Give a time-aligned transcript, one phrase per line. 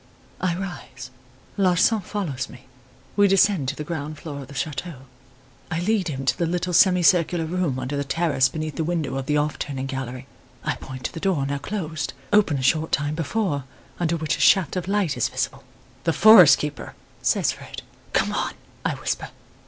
[0.39, 1.11] "I rise;
[1.57, 2.65] Larsan follows me;
[3.15, 5.03] we descend to the ground floor of the chateau.
[5.69, 9.15] I lead him to the little semi circular room under the terrace beneath the window
[9.17, 10.25] of the 'off turning' gallery.
[10.63, 13.65] I point to the door, now closed, open a short time before,
[13.99, 15.63] under which a shaft of light is visible.
[16.05, 17.83] "'The forest keeper!' says Fred.
[18.11, 19.29] "'Come on!' I whisper.